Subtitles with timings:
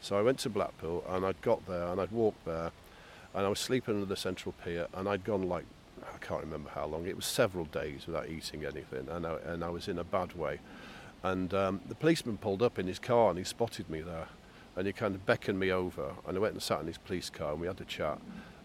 [0.00, 2.70] So I went to Blackpool and I'd got there and I'd walked there
[3.34, 5.64] and I was sleeping under the central pier and I'd gone like
[6.14, 7.06] I can't remember how long.
[7.06, 10.34] It was several days without eating anything and I, and I was in a bad
[10.34, 10.60] way.
[11.22, 14.28] And um, the policeman pulled up in his car and he spotted me there
[14.76, 17.30] and he kind of beckoned me over and I went and sat in his police
[17.30, 18.18] car and we had a chat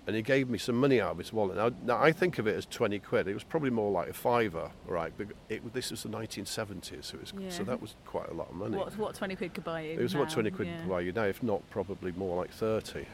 [0.05, 1.55] and he gave me some money out of his wallet.
[1.55, 3.27] Now, now I think of it as 20 quid.
[3.27, 5.13] It was probably more like a fiver, right?
[5.17, 7.49] But it, this was the 1970s, so, it was, Yeah.
[7.49, 8.77] so that was quite a lot of money.
[8.77, 9.99] What, what 20 quid could buy you?
[9.99, 10.79] It was what 20 quid yeah.
[10.81, 13.05] could buy you now, if not probably more like 30.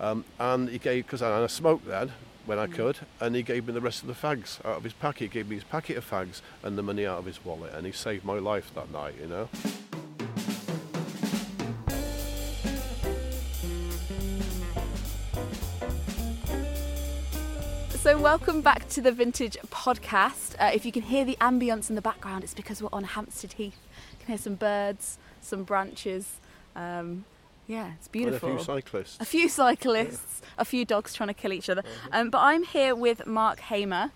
[0.00, 0.10] Oh.
[0.10, 2.12] Um, and he gave, because I, I smoked then
[2.44, 2.62] when Mm.
[2.62, 5.22] I could, and he gave me the rest of the fags out of his packet.
[5.24, 7.84] He gave me his packet of fags and the money out of his wallet, and
[7.84, 9.48] he saved my life that night, you know?
[18.26, 20.56] Welcome back to the Vintage Podcast.
[20.58, 23.52] Uh, if you can hear the ambience in the background, it's because we're on Hampstead
[23.52, 23.78] Heath.
[24.10, 26.40] You can hear some birds, some branches.
[26.74, 27.24] Um,
[27.68, 28.48] yeah, it's beautiful.
[28.48, 29.16] And a few cyclists.
[29.20, 31.84] A few cyclists, a few dogs trying to kill each other.
[32.10, 34.10] Um, but I'm here with Marc Hamer.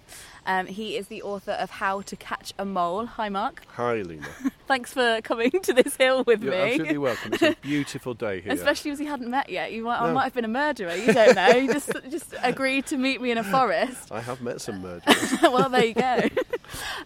[0.44, 3.06] Um, he is the author of How to Catch a Mole.
[3.06, 3.62] Hi, Marc.
[3.76, 4.26] Hi, Lena.
[4.70, 6.58] Thanks for coming to this hill with You're me.
[6.58, 7.32] absolutely welcome.
[7.34, 8.52] It's a beautiful day here.
[8.52, 9.72] Especially as he hadn't met yet.
[9.72, 10.94] You might, I might have been a murderer.
[10.94, 11.48] You don't know.
[11.48, 14.12] You just just agreed to meet me in a forest.
[14.12, 15.34] I have met some murderers.
[15.42, 16.20] well, there you go.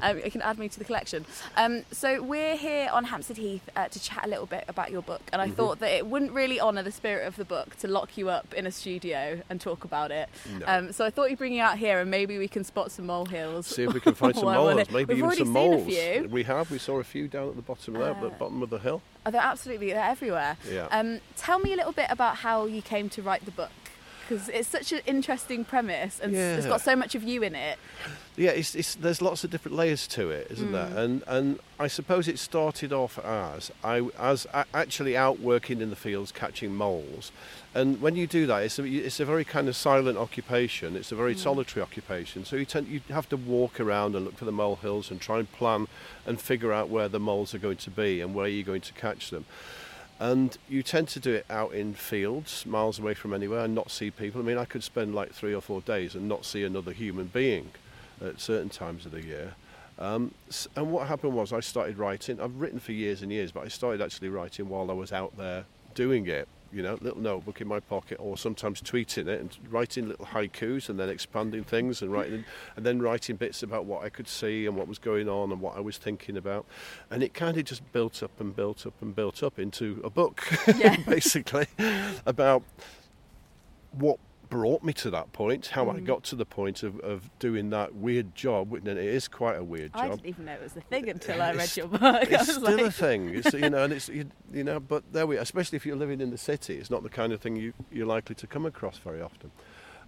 [0.03, 1.25] um, you can add me to the collection.
[1.57, 5.01] Um, so we're here on Hampstead Heath uh, to chat a little bit about your
[5.01, 5.55] book, and I Mm-hmm.
[5.57, 8.53] thought that it wouldn't really honour the spirit of the book to lock you up
[8.53, 10.29] in a studio and talk about it.
[10.61, 10.67] No.
[10.67, 13.07] Um, so I thought you'd bring you out here, and maybe we can spot some
[13.07, 13.67] molehills.
[13.69, 14.93] See if we can find some Why wouldn't moles, it?
[14.93, 15.87] maybe We've even already some seen a moles.
[15.87, 16.29] few.
[16.31, 16.71] We have.
[16.71, 18.79] We saw a few down at the bottom there, at the Uh, bottom of the
[18.79, 19.01] hill.
[19.25, 20.57] Oh, they're absolutely they're everywhere.
[20.71, 20.87] Yeah.
[20.91, 23.71] Um, tell me a little bit about how you came to write the book.
[24.29, 26.73] Because it's such an interesting premise and s- it's Yeah.
[26.73, 27.79] got so much of you in it.
[28.37, 30.87] Yeah, it's, it's, there's lots of different layers to it, isn't there?
[30.87, 30.97] Mm.
[30.97, 35.97] And and I suppose it started off as I as actually out working in the
[35.97, 37.33] fields catching moles,
[37.75, 40.95] and when you do that, it's a, it's a very kind of silent occupation.
[40.95, 42.45] It's a very solitary occupation.
[42.45, 45.21] So you tend you have to walk around and look for the mole hills and
[45.21, 45.89] try and plan
[46.25, 48.93] and figure out where the moles are going to be and where you're going to
[48.93, 49.45] catch them.
[50.21, 53.91] And you tend to do it out in fields, miles away from anywhere, and not
[53.91, 54.41] see people.
[54.41, 57.27] I mean, I could spend like three or four days and not see another human
[57.27, 57.73] being
[58.25, 59.55] at certain times of the year.
[59.99, 60.33] Um,
[60.77, 62.41] and what happened was I started writing.
[62.41, 65.37] I've written for years and years, but I started actually writing while I was out
[65.37, 65.65] there
[65.95, 66.49] doing it.
[66.73, 70.89] You know, little notebook in my pocket, or sometimes tweeting it and writing little haikus,
[70.89, 72.45] and then expanding things and writing,
[72.77, 75.61] and then writing bits about what I could see and what was going on and
[75.61, 76.67] what I was thinking about,
[77.11, 80.11] and it kind of just built up and built up and built up into a
[80.11, 80.43] book,
[80.77, 80.97] Yeah.
[81.07, 81.67] basically,
[82.27, 82.63] about
[83.93, 86.05] what brought me to that point, how I Mm.
[86.05, 89.65] got to the point of, of doing that weird job, and it is quite a
[89.65, 90.03] weird job.
[90.03, 92.01] I didn't even know it was a thing until I read your book.
[92.31, 95.37] It's still a thing, it's, you know, and it's you, you know, but there we,
[95.37, 95.41] are.
[95.41, 98.07] especially if you're living in the city, it's not the kind of thing you, you're
[98.07, 99.51] likely to come across very often.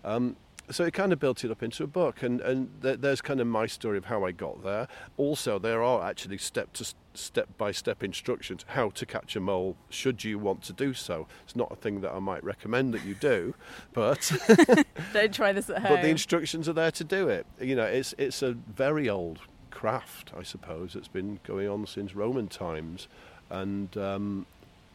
[0.05, 0.37] Um,
[0.71, 3.41] so it kind of built it up into a book, and and th- there's kind
[3.41, 4.89] of my story of how I got there.
[5.17, 9.77] Also, there are actually step to step by step instructions how to catch a mole
[9.89, 11.27] should you want to do so.
[11.45, 13.55] It's not a thing that I might recommend that you do,
[13.93, 14.31] but
[15.13, 15.93] don't try this at home.
[15.95, 17.47] but the instructions are there to do it.
[17.61, 19.41] You know, it's it's a very old
[19.71, 20.97] craft, I suppose.
[20.97, 23.09] It's been going on since Roman times,
[23.51, 24.47] and um,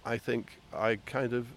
[0.04, 1.48] I think I kind of,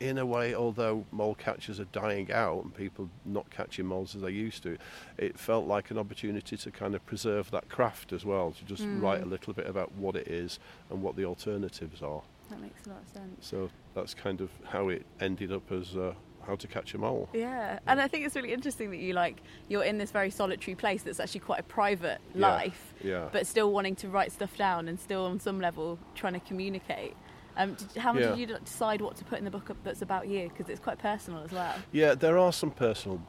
[0.00, 4.22] in a way, although mole catchers are dying out and people not catching moles as
[4.22, 4.78] they used to,
[5.18, 8.50] it felt like an opportunity to kind of preserve that craft as well.
[8.52, 9.02] To just Mm.
[9.02, 12.22] write a little bit about what it is and what the alternatives are.
[12.48, 13.46] that makes a lot of sense.
[13.46, 15.96] So that's kind of how it ended up as.
[15.96, 16.14] Uh,
[16.46, 17.28] how to catch a mole.
[17.34, 20.74] Yeah, and I think it's really interesting that you like you're in this very solitary
[20.74, 23.28] place that's actually quite a private Yeah, life, Yeah.
[23.30, 27.14] but still wanting to write stuff down and still on some level trying to communicate.
[27.60, 28.28] Um, did, how Yeah.
[28.28, 30.48] did you decide what to put in the book that's about you?
[30.48, 31.74] Because it's quite personal as well.
[31.92, 33.20] Yeah, there are some personal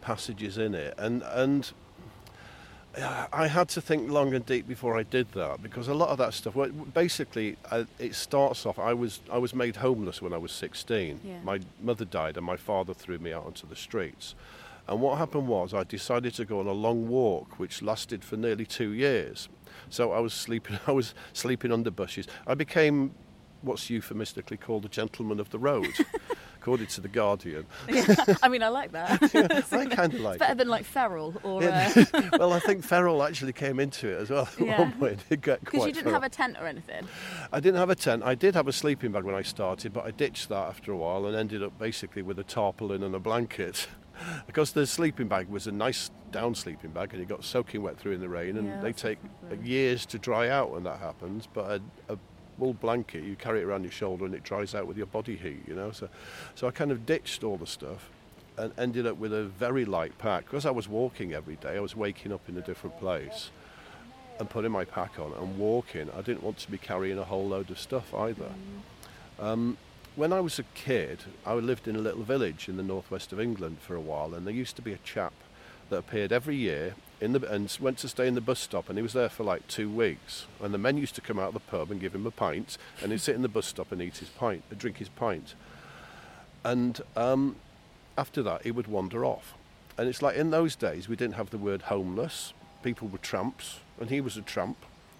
[0.00, 1.72] passages in it, and and
[3.32, 6.18] I had to think long and deep before I did that because a lot of
[6.18, 6.54] that stuff.
[6.54, 8.78] Well, basically, uh, it starts off.
[8.78, 11.20] I was I was made homeless when I was 16.
[11.24, 11.40] Yeah.
[11.42, 14.34] My mother died, and my father threw me out onto the streets.
[14.86, 18.36] And what happened was I decided to go on a long walk, which lasted for
[18.36, 19.48] nearly two years.
[19.90, 20.78] So I was sleeping.
[20.86, 22.26] I was sleeping under bushes.
[22.46, 23.12] I became
[23.64, 25.88] what's euphemistically called a gentleman of the road,
[26.60, 27.66] according to the Guardian.
[28.42, 29.22] I mean, I like that.
[29.72, 30.58] I kind of like It's better it.
[30.58, 31.92] than like feral or Yeah.
[32.12, 34.78] uh, well, I think feral actually came into it as well at Yeah.
[34.80, 35.24] one point.
[35.30, 36.14] It got because you didn't feral.
[36.20, 37.06] have a tent or anything.
[37.52, 38.22] I didn't have a tent.
[38.24, 40.96] I did have a sleeping bag when I started, but I ditched that after a
[40.96, 43.88] while and ended up basically with a tarpaulin and a blanket.
[44.46, 47.98] because the sleeping bag was a nice down sleeping bag and it got soaking wet
[47.98, 49.18] through in the rain and Yeah, they take
[49.50, 49.66] lovely.
[49.68, 51.48] years to dry out when that happens.
[51.52, 52.18] But a, a
[52.58, 53.24] wool blanket.
[53.24, 55.62] You carry it around your shoulder and it dries out with your body heat.
[55.66, 56.08] You know, so
[56.54, 58.10] so I kind of ditched all the stuff
[58.56, 61.76] and ended up with a very light pack because I was walking every day.
[61.76, 63.50] I was waking up in a different place
[64.38, 66.10] and putting my pack on and walking.
[66.16, 68.50] I didn't want to be carrying a whole load of stuff either.
[69.38, 69.76] Um,
[70.16, 73.40] when I was a kid, I lived in a little village in the northwest of
[73.40, 75.32] England for a while, and there used to be a chap
[75.90, 78.98] that appeared every year in the and went to stay in the bus stop, and
[78.98, 80.46] he was there for like two weeks.
[80.60, 82.76] And the men used to come out of the pub and give him a pint,
[83.02, 85.54] and he'd sit in the bus stop and eat his pint, uh, drink his pint.
[86.62, 87.56] And um,
[88.16, 89.54] after that, he would wander off.
[89.96, 92.52] And it's like in those days, we didn't have the word homeless.
[92.82, 94.76] People were tramps, and he was a tramp.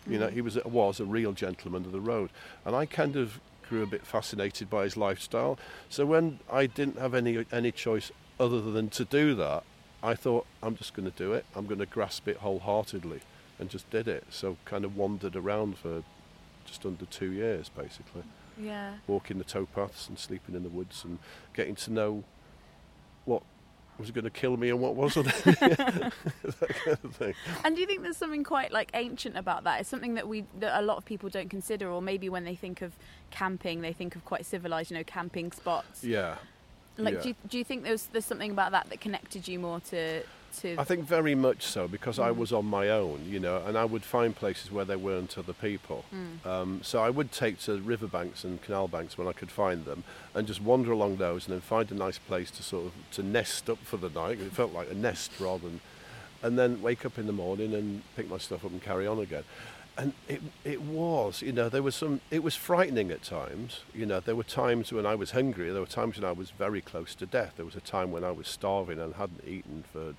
[0.06, 2.28] You know, he was was a real gentleman of the road,
[2.66, 5.58] and I kind of grew a bit fascinated by his lifestyle.
[5.88, 9.64] So when I didn't have any any choice other than to do that,
[10.04, 11.46] I thought I'm just going to do it.
[11.56, 13.20] I'm going to grasp it wholeheartedly,
[13.58, 14.24] and just did it.
[14.30, 16.02] So kind of wandered around for
[16.66, 18.22] just under two years, basically,
[18.60, 18.96] Yeah.
[19.06, 21.18] walking the towpaths and sleeping in the woods and
[21.54, 22.24] getting to know
[23.24, 23.42] what
[23.98, 25.26] was going to kill me and what wasn't.
[25.44, 26.12] that
[26.84, 27.34] kind of thing.
[27.64, 29.80] And do you think there's something quite like ancient about that?
[29.80, 32.54] It's something that we that a lot of people don't consider, or maybe when they
[32.56, 32.92] think of
[33.30, 36.02] camping, they think of quite civilized, you know, camping spots.
[36.04, 36.36] Yeah.
[36.96, 37.20] Like, yeah.
[37.22, 40.22] do you, do you think there's there's something about that that connected you more to
[40.60, 40.76] to?
[40.78, 42.36] I think very much so because I Mm.
[42.36, 45.52] was on my own, you know, and I would find places where there weren't other
[45.52, 46.04] people.
[46.14, 46.46] Mm.
[46.46, 50.04] Um, so I would take to riverbanks and canal banks when I could find them,
[50.34, 53.22] and just wander along those, and then find a nice place to sort of to
[53.24, 54.38] nest up for the night.
[54.40, 55.80] It felt like a nest rather than,
[56.42, 59.18] and then wake up in the morning and pick my stuff up and carry on
[59.18, 59.44] again.
[59.96, 62.20] And it it was, you know, there was some.
[62.30, 63.82] It was frightening at times.
[63.94, 65.70] You know, there were times when I was hungry.
[65.70, 67.54] There were times when I was very close to death.
[67.56, 70.14] There was a time when I was starving and hadn't eaten for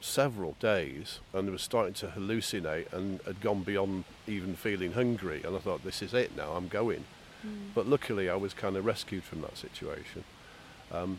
[0.00, 5.42] several days and was starting to hallucinate and had gone beyond even feeling hungry.
[5.44, 7.04] And I thought, this is it now, I'm going.
[7.46, 7.74] Mm.
[7.74, 10.24] But luckily, I was kind of rescued from that situation.
[10.90, 11.18] Um,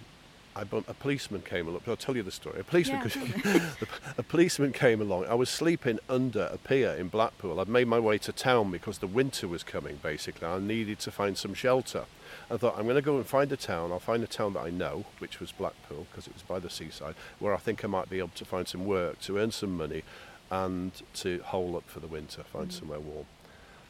[0.55, 1.81] I bump, a policeman came along.
[1.87, 2.59] I'll tell you the story.
[2.59, 3.09] A policeman,
[3.45, 3.69] Yeah,
[4.17, 5.25] a policeman came along.
[5.27, 7.59] I was sleeping under a pier in Blackpool.
[7.59, 9.99] I'd made my way to town because the winter was coming.
[10.03, 12.03] Basically, I needed to find some shelter.
[12.49, 13.91] I thought I'm going to go and find a town.
[13.93, 16.69] I'll find a town that I know, which was Blackpool because it was by the
[16.69, 19.77] seaside, where I think I might be able to find some work, to earn some
[19.77, 20.03] money,
[20.49, 22.73] and to hole up for the winter, find Mm.
[22.79, 23.25] somewhere warm.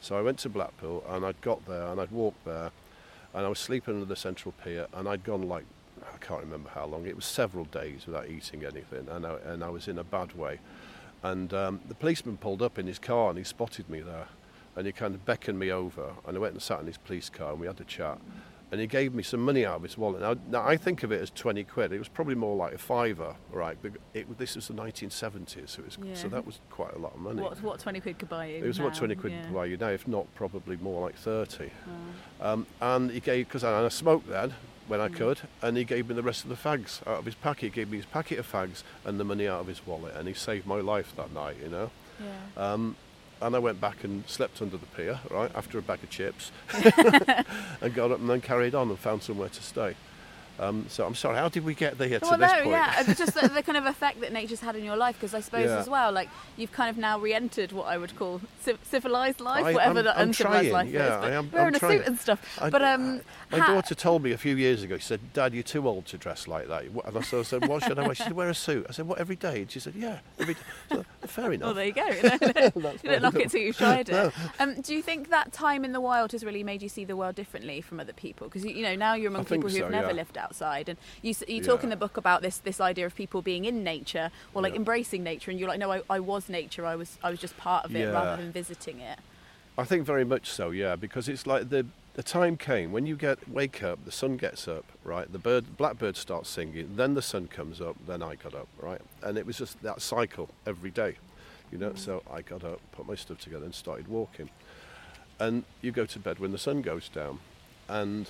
[0.00, 2.70] So I went to Blackpool and I'd got there and I'd walked there
[3.34, 5.64] and I was sleeping under the central pier and I'd gone like
[6.12, 7.06] I can't remember how long.
[7.06, 10.34] It was several days without eating anything and I, and I was in a bad
[10.34, 10.58] way.
[11.22, 14.28] And um, the policeman pulled up in his car and he spotted me there
[14.76, 17.28] and he kind of beckoned me over and I went and sat in his police
[17.28, 18.18] car and we had a chat.
[18.70, 20.22] And he gave me some money out of his wallet.
[20.22, 21.92] Now, now I think of it as 20 quid.
[21.92, 23.76] It was probably more like a fiver, right?
[23.82, 26.14] But it, this was the 1970s, so, it was, Yeah.
[26.14, 27.42] so that was quite a lot of money.
[27.42, 28.64] what what twenty quid could buy you?
[28.64, 29.42] It was what 20 quid yeah.
[29.42, 31.70] could buy you now, if not probably more like 30.
[32.40, 32.48] Oh.
[32.48, 34.54] Um, and he gave, because I, I smoked then
[34.88, 35.16] when I Mm.
[35.16, 37.62] could, and he gave me the rest of the fags out of his packet.
[37.66, 40.26] He gave me his packet of fags and the money out of his wallet, and
[40.28, 41.90] he saved my life that night, you know.
[42.20, 42.72] Yeah.
[42.72, 42.96] Um,
[43.40, 46.52] and I went back and slept under the pier, right, after a bag of chips,
[47.80, 49.94] and got up and then carried on and found somewhere to stay.
[50.62, 52.68] Um, so I'm sorry, how did we get there to well, this no, point?
[52.70, 55.16] yeah, it's just the, the kind of effect that nature's had in your life.
[55.16, 55.78] Because I suppose Yeah.
[55.78, 59.64] as well, like you've kind of now re-entered what I would call civ- civilized life,
[59.64, 61.24] I- whatever I'm- that I'm uncivilized trying, life yeah, is.
[61.24, 61.98] I am- wearing I'm a trying.
[61.98, 62.58] suit and stuff.
[62.60, 63.20] I- but um,
[63.50, 66.06] My ha- daughter told me a few years ago, she said, Dad, you're too old
[66.06, 66.84] to dress like that.
[66.84, 68.14] And I sort of said, What should I wear?
[68.14, 68.86] She said, Wear a suit.
[68.88, 69.62] I said, What, every day?
[69.62, 70.60] And she said, Yeah, every day.
[70.90, 71.74] So, fair enough.
[71.74, 72.06] there you go.
[72.06, 74.12] you don't knock it till you've tried it.
[74.22, 74.30] No.
[74.60, 77.16] Um, do you think that time in the wild has really made you see the
[77.16, 78.46] world differently from other people?
[78.46, 80.12] Because you, know now you're among people who've so, never yeah.
[80.14, 83.40] lived outside, and you you talk in the book about this this idea of people
[83.42, 84.78] being in nature or like Yeah.
[84.78, 86.84] embracing nature, and you're like, no, I, I was nature.
[86.84, 88.12] I was I was just part of it Yeah.
[88.12, 89.18] rather than visiting it.
[89.78, 93.16] I think very much so, yeah, because it's like the the time came when you
[93.16, 95.32] get wake up, the sun gets up, right?
[95.32, 99.00] The bird, blackbird starts singing, then the sun comes up, then I got up, right?
[99.22, 101.16] And it was just that cycle every day,
[101.70, 101.92] you know.
[101.92, 101.98] Mm.
[101.98, 104.50] So I got up, put my stuff together, and started walking.
[105.40, 107.38] And you go to bed when the sun goes down,
[107.88, 108.28] and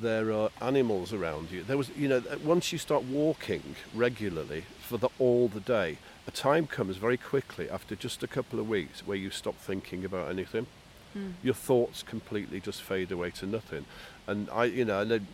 [0.00, 1.62] there are animals around you.
[1.62, 6.30] There was, you know, once you start walking regularly for the all the day, a
[6.30, 10.30] time comes very quickly after just a couple of weeks where you stop thinking about
[10.30, 10.66] anything.
[11.12, 11.30] Hmm.
[11.42, 13.84] Your thoughts completely just fade away to nothing.
[14.26, 15.26] And I, you know, and then,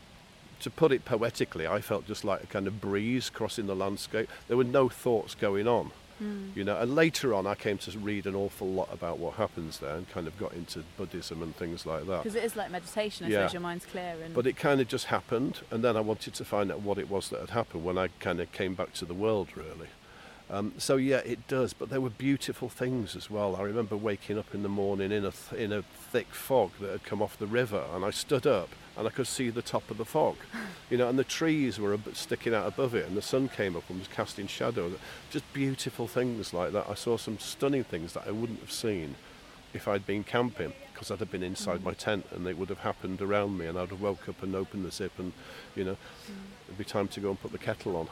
[0.61, 4.29] to put it poetically, I felt just like a kind of breeze crossing the landscape.
[4.47, 5.91] There were no thoughts going on.
[6.55, 9.79] You know, and later on, I came to read an awful lot about what happens
[9.79, 12.25] there, and kind of got into Buddhism and things like that.
[12.25, 13.27] Because it is like meditation.
[13.27, 13.39] I Yeah.
[13.39, 16.35] suppose your mind's clear and But it kind of just happened, and then I wanted
[16.35, 18.93] to find out what it was that had happened when I kind of came back
[18.95, 19.89] to the world, really.
[20.51, 21.73] Um, so yeah, it does.
[21.73, 23.55] But there were beautiful things as well.
[23.57, 26.91] I remember waking up in the morning in a th- in a thick fog that
[26.91, 29.91] had come off the river, and I stood up and I could see the top
[29.91, 30.37] of the fog,
[30.91, 33.89] you know, and the trees were sticking out above it, and the sun came up
[33.89, 34.93] and was casting shadow.
[35.31, 36.87] Just beautiful things like that.
[36.89, 39.15] I saw some stunning things that I wouldn't have seen
[39.73, 42.79] if I'd been camping because I'd have been inside my tent and it would have
[42.81, 45.33] happened around me and I'd have woke up and opened the zip and
[45.77, 45.97] you know
[46.67, 48.09] it'd be time to go and put the kettle on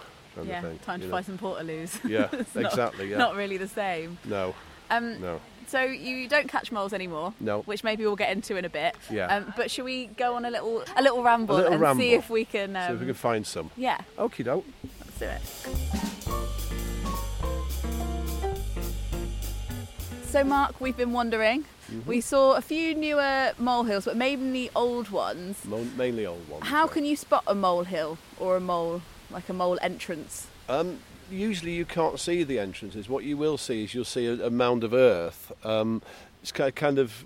[0.46, 0.78] yeah, thing.
[0.78, 1.98] time to you buy some portaloos.
[2.08, 3.10] Yeah, It's not- exactly.
[3.10, 3.16] Yeah.
[3.18, 4.18] Not really the same.
[4.24, 4.54] No,
[4.88, 7.60] Um, no, So you don't catch moles anymore, no.
[7.62, 8.96] which maybe we'll get into in a bit.
[9.10, 9.26] Yeah.
[9.26, 12.02] Um, but should we go on a little a little ramble little and ramble.
[12.02, 12.74] see if we can?
[12.74, 13.70] Um, See if we can find some.
[13.76, 14.64] Yeah, Okie doke.
[14.82, 15.42] let's do it.
[20.24, 21.64] So Marc, we've been wandering.
[21.90, 22.08] Mm-hmm.
[22.08, 25.64] We saw a few newer molehills, but mainly old ones.
[25.64, 26.64] Mo- mainly old ones.
[26.64, 26.92] How yeah.
[26.92, 30.46] can you spot a molehill or a mole, like a mole entrance?
[30.68, 33.08] Um, usually you can't see the entrances.
[33.08, 35.52] What you will see is you'll see a, a mound of earth.
[35.64, 36.02] Um,
[36.42, 37.24] it's ki- kind of.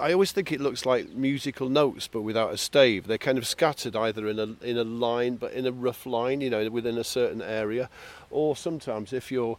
[0.00, 3.06] I always think it looks like musical notes, but without a stave.
[3.06, 6.40] They're kind of scattered either in a in a line, but in a rough line,
[6.40, 7.90] you know, within a certain area,
[8.30, 9.58] or sometimes if you're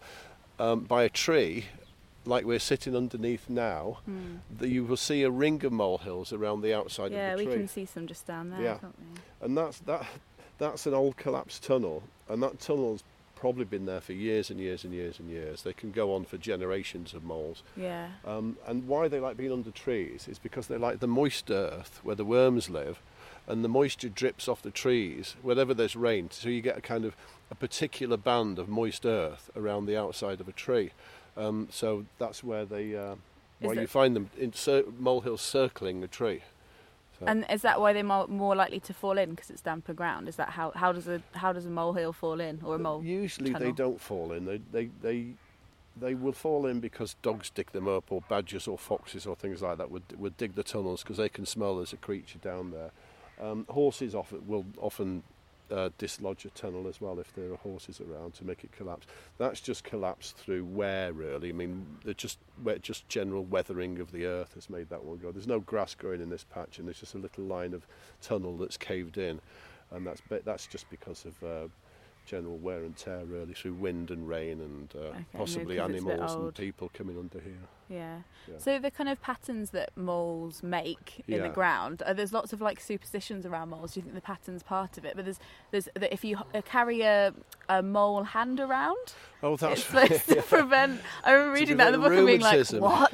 [0.60, 1.66] um, by a tree,
[2.26, 4.00] like we're sitting underneath now,
[4.58, 7.52] that you will see a ring of molehills around the outside yeah, of the we
[7.52, 8.78] tree can see some just down there, Yeah.
[8.78, 9.46] can't we?
[9.46, 10.06] and that's that
[10.58, 13.04] that's an old collapsed tunnel and that tunnel's
[13.44, 15.64] probably been there for years and years and years and years.
[15.64, 17.62] They can go on for generations of moles.
[17.76, 18.08] Yeah.
[18.26, 22.00] um, and why they like being under trees is because they like the moist earth
[22.04, 23.02] where the worms live
[23.46, 26.30] and the moisture drips off the trees whenever there's rain.
[26.32, 27.18] So you get a kind of
[27.52, 30.92] a particular band of moist earth around the outside of a tree.
[31.36, 33.16] Um, so that's where they uh,
[33.60, 36.44] why it- you find them in cir- molehills circling a tree
[37.20, 39.94] So- And is that why they're mo- more likely to fall in because it's damper
[39.94, 40.28] ground?
[40.28, 43.04] Is that how how does a how does a molehill fall in or a mole?
[43.04, 44.46] Usually they don't fall in.
[44.46, 45.34] They, they they
[45.96, 49.62] they will fall in because dogs dig them up, or badgers, or foxes, or things
[49.62, 52.72] like that would would dig the tunnels because they can smell there's a creature down
[52.72, 52.92] there.
[53.40, 55.24] Um, horses often will often
[55.74, 59.08] uh, dislodge a tunnel as well if there are horses around to make it collapse.
[59.38, 61.50] That's just collapsed through wear, really.
[61.50, 62.38] I mean, just
[62.82, 65.32] just general weathering of the earth has made that one go.
[65.32, 67.88] There's no grass growing in this patch, and there's just a little line of
[68.22, 69.42] tunnel that's caved in,
[69.92, 71.44] and that's that's just because of.
[71.44, 71.68] Uh,
[72.26, 75.92] General wear and tear, really, through wind and rain, and uh, Okay, possibly yeah, 'cause
[75.96, 77.58] it's a bit animals and people coming under here.
[77.90, 78.20] Yeah.
[78.50, 78.58] Yeah.
[78.58, 82.62] So the kind of patterns that moles make in the ground, uh, there's lots of
[82.62, 83.94] like superstitions around moles.
[83.94, 85.16] Do you think the pattern's part of it?
[85.16, 85.40] But there's
[85.72, 87.34] there's that if you uh, carry a,
[87.70, 89.14] a mole hand around,
[89.44, 91.02] Oh, that's it's supposed to prevent.
[91.26, 93.12] I remember reading that in the book prevent and being like,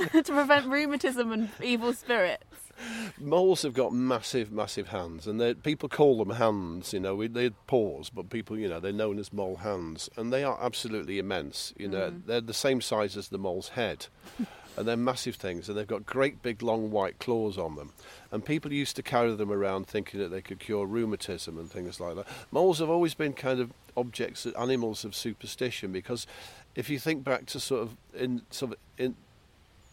[0.00, 0.14] what?
[0.24, 2.44] to prevent rheumatism and evil spirits.
[3.18, 6.92] Moles have got massive, massive hands, and people call them hands.
[6.92, 10.44] You know, they're paws, but people, you know, they're known as mole hands, and they
[10.44, 11.72] are absolutely immense.
[11.76, 12.26] You know, mm.
[12.26, 14.06] they're the same size as the mole's head,
[14.76, 17.92] and they're massive things, and they've got great big, long white claws on them.
[18.30, 22.00] And people used to carry them around thinking that they could cure rheumatism and things
[22.00, 22.26] like that.
[22.50, 26.26] Moles have always been kind of objects, animals of superstition, because
[26.74, 29.16] if you think back to sort of in sort of in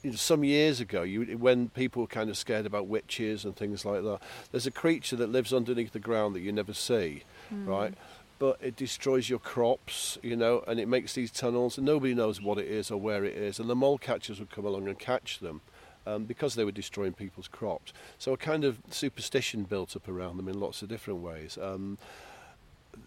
[0.03, 3.55] you know, some years ago, you, when people were kind of scared about witches and
[3.55, 4.19] things like that,
[4.51, 7.23] there's a creature that lives underneath the ground that you never see,
[7.65, 7.93] right?
[8.39, 12.41] But it destroys your crops, you know, and it makes these tunnels, and nobody knows
[12.41, 13.59] what it is or where it is.
[13.59, 15.59] And the mole catchers would come along and catch them
[16.07, 17.91] um, because they were destroying people's crops.
[18.17, 21.57] So a kind of superstition built up around them in lots of different ways.
[21.61, 21.97] Um,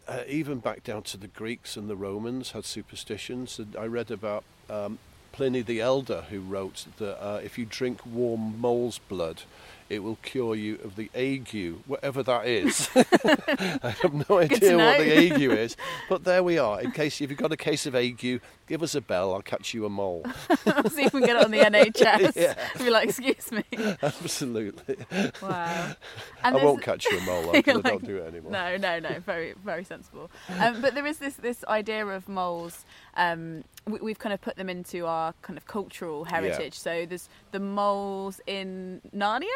[0.06, 3.58] uh, even back down to the Greeks and the Romans had superstitions.
[3.58, 4.98] And I read about um,
[5.32, 9.42] Pliny the Elder, who wrote that uh, if you drink warm mole's blood,
[9.88, 12.88] it will cure you of the ague, whatever that is.
[12.94, 15.76] I have no idea what the ague is,
[16.08, 16.80] but there we are.
[16.80, 18.40] In case if you've got a case of ague,
[18.72, 19.34] give us a bell.
[19.34, 20.24] I'll catch you a mole.
[20.88, 22.34] See if we can get it on the NHS.
[22.34, 22.54] Yeah.
[22.78, 23.62] Be like, excuse me.
[24.02, 24.96] Absolutely.
[25.42, 25.92] Wow.
[26.42, 28.50] And I won't catch you a mole You're I don't do it anymore.
[28.50, 29.20] No, no, no.
[29.20, 30.30] Very, very sensible.
[30.58, 32.86] Um, but there is this this idea of moles.
[33.14, 36.78] Um, we, we've kind of put them into our kind of cultural heritage.
[36.78, 39.48] So there's the moles in Narnia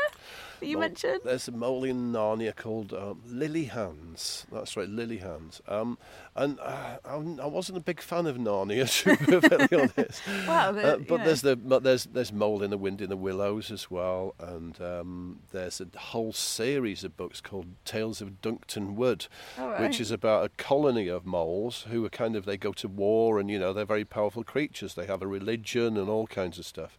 [0.60, 1.20] that you Mole- mentioned.
[1.24, 4.46] There's a mole in Narnia called um, Lily Hands.
[4.52, 5.62] That's right, Lily Hands.
[5.66, 5.96] Um,
[6.36, 10.22] and uh, I'm- wasn't a big fan of Narnia, to be perfectly honest.
[10.46, 13.16] Wow, the- Uh, but there's the but there's there's Mole in the Wind in the
[13.16, 18.94] Willows as well, and um, there's a whole series of books called Tales of Duncton
[18.94, 19.26] Wood,
[19.58, 22.88] All which is about a colony of moles who are kind of they go to
[22.88, 24.94] war and you know they're very powerful creatures.
[24.94, 26.98] They have a religion and all kinds of stuff.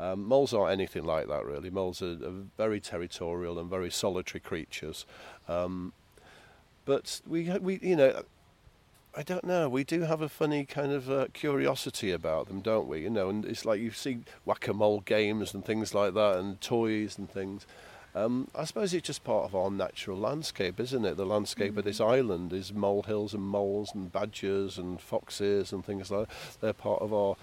[0.00, 1.70] Um, moles aren't anything like that really.
[1.70, 5.04] Moles are, are very territorial and very solitary creatures.
[5.46, 5.92] Um,
[6.84, 8.22] but we we you know
[9.14, 9.68] I don't know.
[9.68, 13.00] We do have a funny kind of uh, curiosity about them, don't we?
[13.00, 17.18] You know, and it's like you see whack-a-mole games and things like that, and toys
[17.18, 17.66] and things.
[18.14, 21.16] Um, I suppose it's just part of our natural landscape, isn't it?
[21.16, 21.78] The landscape mm.
[21.78, 22.10] of this mm.
[22.10, 26.36] island is molehills and moles and badgers and foxes and things like that.
[26.60, 27.36] They're part of our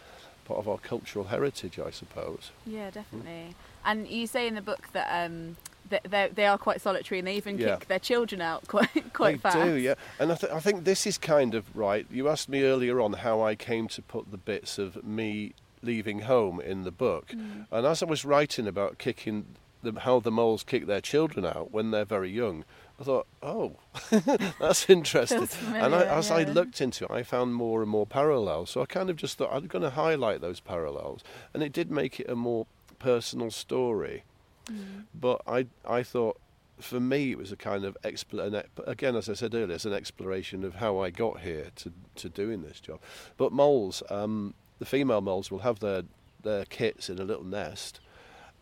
[0.49, 2.51] part of our cultural heritage, I suppose.
[2.65, 3.31] Yeah, definitely.
[3.31, 3.53] Mm.
[3.85, 5.57] And you say in the book that um,
[5.89, 7.75] they, they are quite solitary and they even yeah.
[7.75, 9.57] kick their children out quite quite they fast.
[9.57, 9.93] do, yeah.
[10.19, 12.05] And I, th- I think this is kind of right.
[12.09, 16.21] You asked me earlier on how I came to put the bits of me leaving
[16.21, 17.65] home in the book, mm.
[17.71, 19.45] and as I was writing about kicking
[19.81, 22.65] the, how the moles kick their children out when they're very young,
[22.99, 23.77] I thought, oh,
[24.59, 25.45] that's interesting.
[25.47, 26.37] Familiar, and I, as yeah.
[26.37, 28.71] I looked into it, I found more and more parallels.
[28.71, 31.89] So I kind of just thought I'm going to highlight those parallels, and it did
[31.89, 32.67] make it a more
[32.99, 34.23] personal story.
[34.69, 35.05] Mm.
[35.13, 36.39] But I I thought
[36.79, 39.93] for me it was a kind of expl- again as I said earlier, it's an
[39.93, 42.99] exploration of how I got here to to doing this job.
[43.37, 46.03] But moles, um, the female moles will have their
[46.43, 47.99] their kits in a little nest.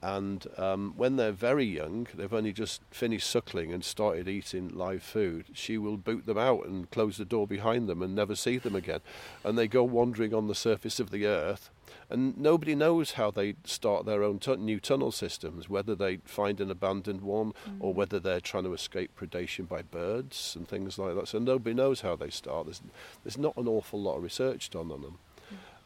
[0.01, 5.01] And um, when they're very young, they've only just finished suckling and started eating live
[5.01, 8.57] food, she will boot them out and close the door behind them and never see
[8.57, 8.99] them again.
[9.43, 11.71] And they go wandering on the surface of the earth
[12.09, 16.61] and nobody knows how they start their own tu- new tunnel systems, whether they find
[16.61, 17.77] an abandoned one mm.
[17.79, 21.27] or whether they're trying to escape predation by birds and things like that.
[21.27, 22.65] So nobody knows how they start.
[22.65, 22.81] There's,
[23.23, 25.17] there's not an awful lot of research done on them.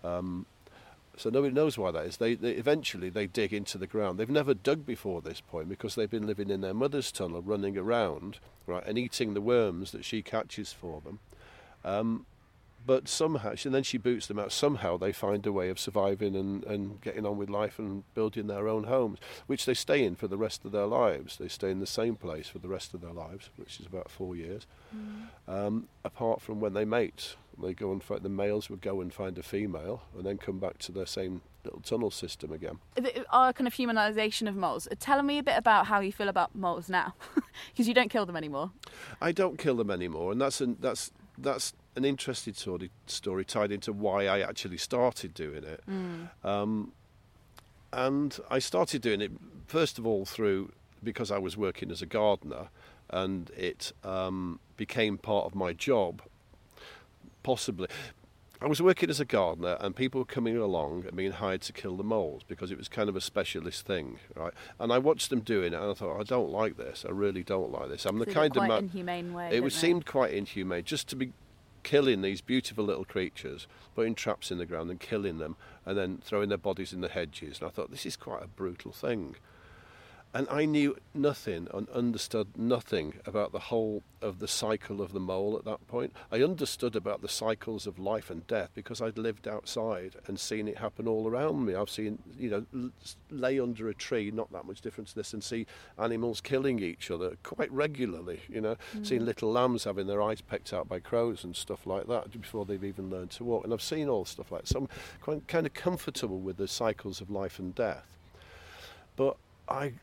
[0.03, 0.07] Mm.
[0.07, 0.45] Um,
[1.17, 2.17] so nobody knows why that is.
[2.17, 4.17] They, they, eventually they dig into the ground.
[4.17, 7.77] They've never dug before this point because they've been living in their mother's tunnel, running
[7.77, 11.19] around, right, and eating the worms that she catches for them.
[11.83, 12.25] Um,
[12.85, 14.51] but somehow, and then she boots them out.
[14.51, 18.47] Somehow they find a way of surviving and, and getting on with life and building
[18.47, 21.37] their own homes, which they stay in for the rest of their lives.
[21.37, 24.09] They stay in the same place for the rest of their lives, which is about
[24.09, 24.65] four years.
[24.95, 25.27] Mm.
[25.47, 29.13] Um, apart from when they mate, they go and find the males would go and
[29.13, 32.79] find a female and then come back to their same little tunnel system again.
[33.29, 34.87] Our kind of humanisation of moles.
[34.99, 37.13] Tell me a bit about how you feel about moles now,
[37.71, 38.71] because you don't kill them anymore.
[39.21, 43.71] I don't kill them anymore, and that's an, that's that's an interesting story, story tied
[43.71, 45.81] into why I actually started doing it.
[45.89, 46.29] Mm.
[46.45, 46.93] Um,
[47.93, 49.31] and I started doing it
[49.67, 50.71] first of all through
[51.03, 52.69] because I was working as a gardener,
[53.09, 56.21] and it um, became part of my job.
[57.43, 57.87] Possibly,
[58.61, 61.73] I was working as a gardener, and people were coming along and being hired to
[61.73, 64.53] kill the moles because it was kind of a specialist thing, right?
[64.79, 67.03] And I watched them doing it, and I thought, I don't like this.
[67.03, 68.05] I really don't like this.
[68.05, 68.83] I'm the kind of man.
[68.83, 69.49] Inhumane way.
[69.51, 71.33] It was, seemed quite inhumane, just to be
[71.81, 76.19] killing these beautiful little creatures, putting traps in the ground and killing them, and then
[76.23, 77.59] throwing their bodies in the hedges.
[77.59, 79.37] And I thought, this is quite a brutal thing.
[80.33, 85.19] And I knew nothing and understood nothing about the whole of the cycle of the
[85.19, 86.13] mole at that point.
[86.31, 90.69] I understood about the cycles of life and death because I'd lived outside and seen
[90.69, 91.75] it happen all around me.
[91.75, 92.91] I've seen, you know,
[93.29, 95.65] lay under a tree, not that much different to this, and see
[95.99, 99.05] animals killing each other quite regularly, you know, mm.
[99.05, 102.63] seeing little lambs having their eyes pecked out by crows and stuff like that before
[102.63, 103.65] they've even learned to walk.
[103.65, 104.67] And I've seen all stuff like that.
[104.69, 104.89] So I'm
[105.19, 108.05] quite, kind of comfortable with the cycles of life and death.
[109.17, 109.35] But
[109.67, 109.93] I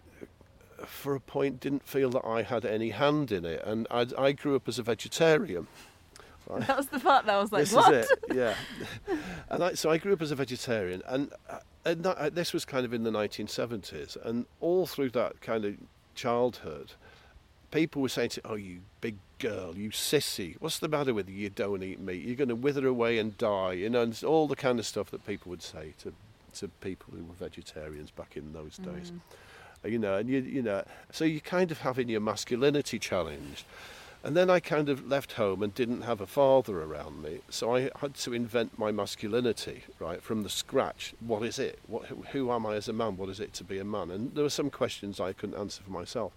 [0.86, 3.62] for a point, didn't feel that I had any hand in it.
[3.64, 5.66] And I, I grew up as a vegetarian.
[6.48, 6.66] Right?
[6.66, 7.92] That was the part that I was like, this what?
[7.92, 8.54] is it, yeah.
[9.50, 12.54] and I, so I grew up as a vegetarian, and, uh, and that, uh, this
[12.54, 14.16] was kind of in the 1970s.
[14.24, 15.74] And all through that kind of
[16.14, 16.92] childhood,
[17.70, 21.36] people were saying to "Oh, you big girl, you sissy, what's the matter with you?
[21.36, 22.24] You don't eat meat.
[22.24, 25.10] You're going to wither away and die." You know, and all the kind of stuff
[25.10, 26.14] that people would say to
[26.54, 29.12] to people who were vegetarians back in those days.
[29.84, 33.64] You know, and you, you know, so you kind of having your masculinity challenged.
[34.24, 37.76] And then I kind of left home and didn't have a father around me, so
[37.76, 41.14] I had to invent my masculinity, right, from the scratch.
[41.20, 41.78] What is it?
[41.86, 43.16] What, who, who am I as a man?
[43.16, 44.10] What is it to be a man?
[44.10, 46.32] And there were some questions I couldn't answer for myself.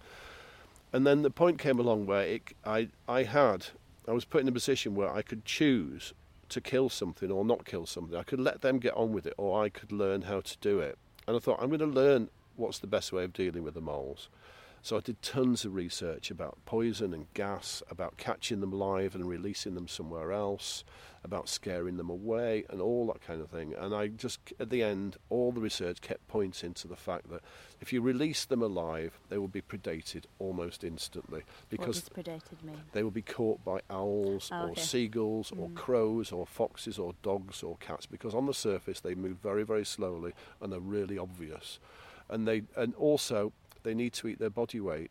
[0.92, 3.66] And then the point came along where it, I, I had,
[4.06, 6.12] I was put in a position where I could choose
[6.50, 8.16] to kill something or not kill something.
[8.16, 10.78] I could let them get on with it, or I could learn how to do
[10.78, 10.98] it.
[11.26, 12.28] And I thought, I'm going to learn
[12.62, 14.28] what's the best way of dealing with the moles.
[14.84, 19.28] So I did tons of research about poison and gas, about catching them live and
[19.28, 20.82] releasing them somewhere else,
[21.22, 23.74] about scaring them away, and all that kind of thing.
[23.78, 27.42] And I just, at the end, all the research kept pointing to the fact that
[27.80, 31.42] if you release them alive, they will be predated almost instantly.
[31.70, 32.80] Because what does predated mean?
[32.92, 34.80] They will be caught by owls oh, or okay.
[34.80, 35.60] seagulls mm.
[35.60, 38.06] or crows or foxes or dogs or cats.
[38.06, 41.78] Because on the surface they move very, very slowly and are really obvious
[42.28, 45.10] and they and also they need to eat their body weight.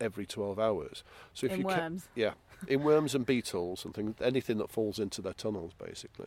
[0.00, 1.02] every 12 hours.
[1.34, 2.08] So if In you ca- worms.
[2.14, 2.34] yeah,
[2.68, 6.26] in worms and beetles and things, anything that falls into their tunnels, basically.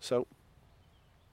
[0.00, 0.26] So,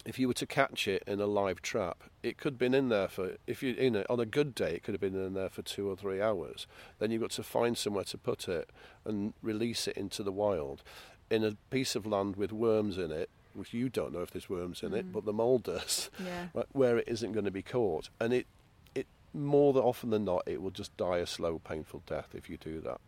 [0.06, 2.88] if you were to catch it in a live trap, it could have been in
[2.90, 5.34] there for if you in a, on a good day, it could have been in
[5.34, 6.68] there for two or three hours.
[7.00, 8.70] Then you've got to find somewhere to put it
[9.06, 10.84] and release it into the wild.
[11.30, 14.50] In a piece of land with worms in it, which you don't know if there's
[14.50, 16.48] worms in it, but the mole does, Yeah.
[16.54, 18.48] right, where it isn't going to be caught, and it
[18.96, 22.50] it more than often than not, it will just die a slow, painful death if
[22.50, 23.02] you do that.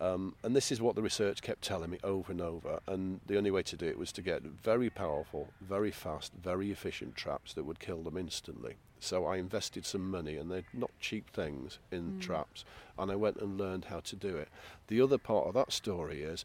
[0.00, 2.80] Um, and this is what the research kept telling me over and over.
[2.86, 6.70] And the only way to do it was to get very powerful, very fast, very
[6.72, 8.74] efficient traps that would kill them instantly.
[8.98, 12.64] So I invested some money, and they're not cheap things, in traps.
[12.98, 14.48] And I went and learned how to do it.
[14.88, 16.44] The other part of that story is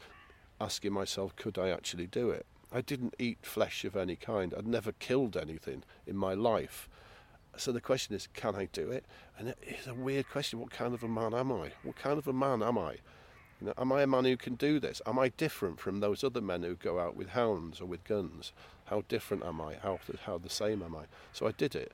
[0.62, 2.46] asking myself, could I actually do it?
[2.72, 4.54] I didn't eat flesh of any kind.
[4.56, 6.88] I'd never killed anything in my life.
[7.58, 9.06] So the question is, can I do it?
[9.38, 10.60] And it's a weird question.
[10.60, 11.72] What kind of a man am I?
[11.84, 12.98] What kind of a man am I?
[13.60, 15.02] You know, am I a man who can do this?
[15.06, 18.54] Am I different from those other men who go out with hounds or with guns?
[18.86, 19.76] How different am I?
[19.76, 21.04] How how the same am I?
[21.34, 21.92] So I did it,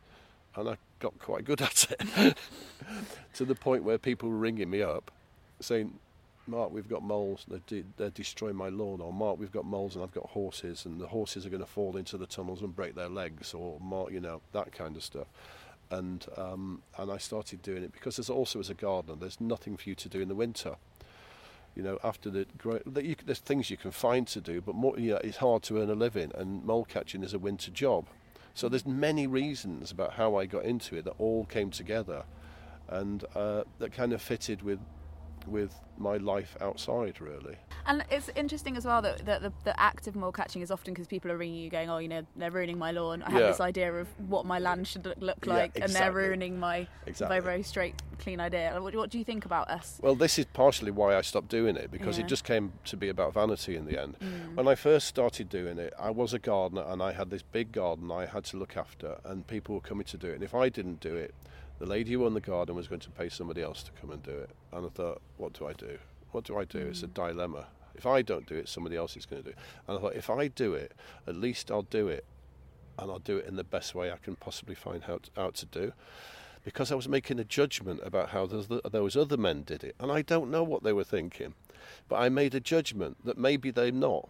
[0.55, 2.37] and I got quite good at it,
[3.33, 5.09] to the point where people were ringing me up,
[5.59, 5.99] saying,
[6.47, 7.45] "Marc, we've got moles.
[7.47, 10.85] They're, de- they're destroying my lawn." Or "Marc, we've got moles and I've got horses,
[10.85, 13.79] and the horses are going to fall into the tunnels and break their legs." Or
[13.79, 15.27] "Marc, you know that kind of stuff.
[15.91, 19.77] And um, and I started doing it because there's also as a gardener, there's nothing
[19.77, 20.75] for you to do in the winter
[21.75, 22.47] you know, after the
[23.25, 25.89] there's things you can find to do, but more, you know, it's hard to earn
[25.89, 28.05] a living, and mole catching is a winter job.
[28.53, 32.23] So there's many reasons about how I got into it that all came together,
[32.87, 34.79] and uh, that kind of fitted with
[35.47, 37.55] with my life outside, really.
[37.85, 40.93] And it's interesting as well that, that the, the act of mole catching is often
[40.93, 43.21] because people are ringing you going, oh, you know, they're ruining my lawn.
[43.23, 43.47] I have Yeah.
[43.47, 46.87] this idea of what my land should look, look Yeah, like, and they're ruining my
[47.05, 47.35] Exactly.
[47.35, 48.75] very, very straight, clean idea.
[48.81, 49.99] What, what do you think about us?
[50.01, 52.23] Well, this is partially why I stopped doing it because Yeah.
[52.23, 52.25] Mm.
[52.25, 54.17] it just came to be about vanity in the end.
[54.55, 57.71] When I first started doing it, I was a gardener and I had this big
[57.71, 60.35] garden I had to look after, and people were coming to do it.
[60.35, 61.33] And if I didn't do it,
[61.79, 64.23] the lady who owned the garden was going to pay somebody else to come and
[64.23, 64.49] do it.
[64.71, 65.97] And I thought, what do I do?
[66.31, 66.79] What do I do?
[66.79, 67.13] It's a mm.
[67.13, 67.67] dilemma.
[67.95, 69.57] If I don't do it, somebody else is going to do it.
[69.87, 70.93] And I thought, if I do it,
[71.27, 72.25] at least I'll do it,
[72.99, 75.65] and I'll do it in the best way I can possibly find out, out to
[75.65, 75.93] do
[76.65, 80.23] because I was making a judgment about how those, other men did it, and I
[80.23, 81.53] don't know what they were thinking,
[82.09, 84.27] but I made a judgment that maybe they're not.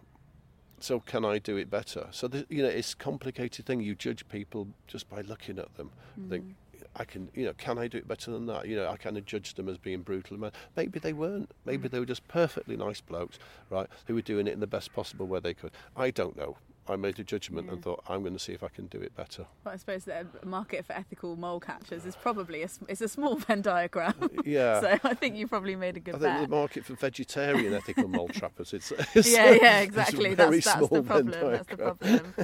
[0.78, 2.08] So can I do it better?
[2.10, 3.80] So the, you know, it's a complicated thing.
[3.80, 5.90] You judge people just by looking at them.
[6.28, 6.52] Think mm.
[6.98, 8.66] I can, you know, can I do it better than that?
[8.66, 10.38] You know, I kind of judge them as being brutal.
[10.76, 11.50] Maybe they weren't.
[11.64, 11.92] Maybe mm.
[11.92, 13.38] they were just perfectly nice blokes,
[13.70, 13.88] right?
[14.06, 15.72] Who were doing it in the best possible way they could.
[15.96, 16.56] I don't know.
[16.88, 19.14] I made a judgment and thought I'm going to see if I can do it
[19.16, 19.46] better.
[19.64, 23.36] Well, I suppose the market for ethical mole catchers is probably a, it's a small
[23.36, 24.14] Venn diagram.
[24.22, 24.80] Uh, yeah.
[24.80, 26.42] so I think you probably made a good I think bet.
[26.42, 30.34] the market for vegetarian ethical mole trappers it's, it's yeah, yeah, exactly.
[30.34, 31.50] very That's, that's the problem.
[31.50, 32.34] That's the problem.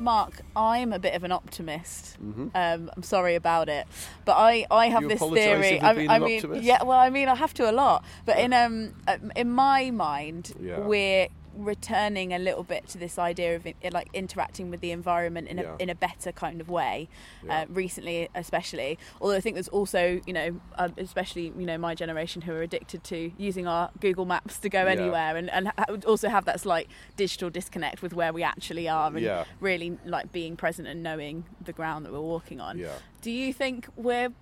[0.00, 2.16] Marc, I'm a bit of an optimist.
[2.20, 3.86] Um, I'm sorry about it,
[4.24, 5.10] but I, I have Mm-hmm.
[5.10, 5.80] You this theory.
[5.80, 6.62] I, I an mean, optimist?
[6.62, 9.90] yeah, well, I mean, I have to a lot, but in um, uh, in my
[9.90, 10.80] mind, Yeah.
[10.80, 11.28] we're
[11.64, 15.58] returning a little bit to this idea of uh, like interacting with the environment in
[15.58, 15.76] a Yeah.
[15.78, 17.08] in a better kind of way.
[17.44, 17.62] Yeah.
[17.62, 21.94] Uh, recently, especially, although I think there's also, you know, uh, especially you know my
[21.94, 24.90] generation who are addicted to using our Google Maps to go Yeah.
[24.92, 29.46] anywhere, and and also have that slight digital disconnect with where we actually are, and
[29.60, 32.78] really like being present and knowing the ground that we're walking on.
[32.78, 32.94] Yeah.
[33.22, 34.32] Do you think we're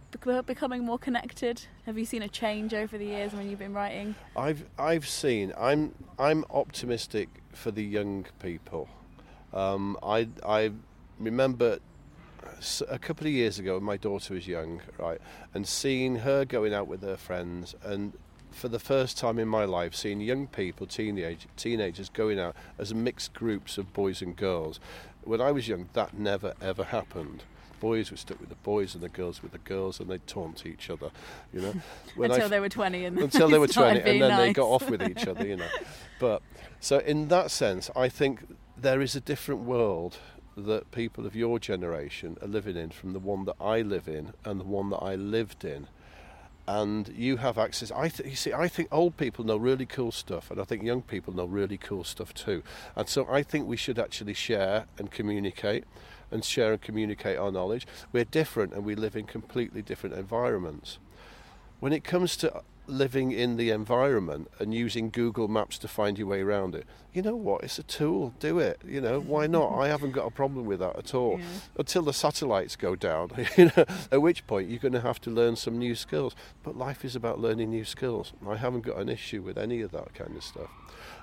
[0.47, 1.63] becoming more connected?
[1.85, 4.15] Have you seen a change over the years when you've been writing?
[4.37, 5.53] I've I've seen.
[5.59, 8.89] I'm I'm optimistic for the young people.
[9.53, 10.71] Um, I I
[11.19, 11.81] remember
[12.89, 15.21] a couple of years ago when my daughter was young, right,
[15.55, 18.13] and seeing her going out with her friends, and
[18.53, 22.95] for the first time in my life, seeing young people, teenage teenagers going out as
[22.95, 24.79] mixed groups of boys and girls.
[25.25, 27.43] When I was young, that never ever happened.
[27.81, 30.67] Boys were stuck with the boys and the girls with the girls, and they'd taunt
[30.67, 31.11] each other,
[31.53, 31.75] you know.
[32.17, 34.91] Until f- they were 20 and until they were 20 and then they got off
[34.91, 35.69] with each other you know?
[36.19, 36.43] But
[36.81, 40.19] so in that sense i think there is a different world
[40.57, 44.33] that people of your generation are living in from the one that i live in
[44.45, 45.87] and the one that i lived in.
[46.67, 50.11] And you have access i th- you see i think old people know really cool
[50.13, 52.63] stuff and i think young people know really cool stuff too.
[52.97, 55.85] And so i think we should actually share and communicate
[56.31, 60.99] and share and communicate our knowledge we're different and we live in completely different environments
[61.81, 66.27] when it comes to living in the environment and using Google Maps to find your
[66.27, 66.87] way around it.
[67.13, 67.63] You know what?
[67.63, 68.35] It's a tool.
[68.41, 68.81] Do it.
[68.85, 69.79] You know why not?
[69.79, 71.39] I haven't got a problem with that at all.
[71.39, 71.47] Yeah.
[71.77, 75.31] Until the satellites go down, you know, at which point you're going to have to
[75.31, 76.35] learn some new skills.
[76.63, 78.33] But life is about learning new skills.
[78.47, 80.71] I haven't got an issue with any of that kind of stuff.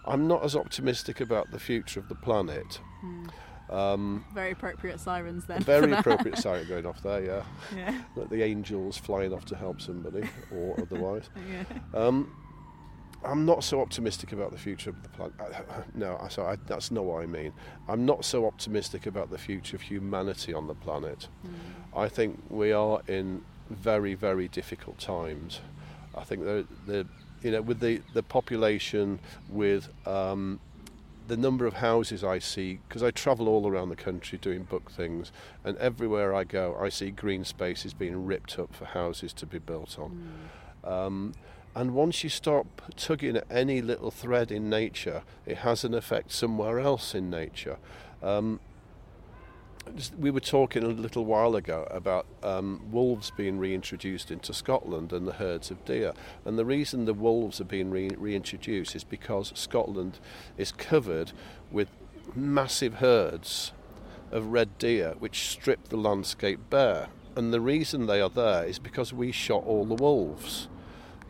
[0.06, 2.80] I'm not as optimistic about the future of the planet.
[3.02, 3.28] Hmm.
[3.70, 5.62] Um, Very appropriate sirens then.
[5.64, 7.44] very appropriate siren going off there, yeah.
[7.76, 8.00] Yeah.
[8.16, 11.30] Like the angels flying off to help somebody or otherwise.
[11.52, 11.64] yeah.
[12.00, 12.36] Um,
[13.24, 15.34] I'm not so optimistic about the future of the planet.
[15.96, 17.54] No, I- so I, that's not what I mean.
[17.88, 21.28] I'm not so optimistic about the future of humanity on the planet.
[21.96, 25.60] I think we are in very, very difficult times.
[26.16, 27.08] I think the, the
[27.42, 30.60] you know, with the, the population, with um,
[31.28, 34.92] the number of houses I see, because I travel all around the country doing book
[34.92, 35.32] things,
[35.64, 39.60] and everywhere I go, I see green spaces being ripped up for houses to be
[39.60, 40.12] built on.
[40.84, 41.34] Um,
[41.76, 46.32] and once you start tugging at any little thread in nature, it has an effect
[46.32, 47.78] somewhere else in nature.
[48.24, 48.60] Um,
[50.18, 55.28] we were talking a little while ago about um, wolves being reintroduced into Scotland and
[55.28, 56.14] the herds of deer.
[56.44, 60.20] And the reason the wolves are being re- reintroduced is because Scotland
[60.58, 61.32] is covered
[61.72, 61.90] with
[62.36, 63.72] massive herds
[64.32, 67.08] of red deer which strip the landscape bare.
[67.36, 70.68] And the reason they are there is because we shot all the wolves.